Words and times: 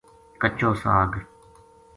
کچو 0.41 0.69
ساگ 0.81 1.11